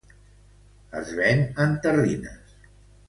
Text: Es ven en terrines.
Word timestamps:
Es 1.01 1.11
ven 1.19 1.45
en 1.67 1.77
terrines. 1.85 2.57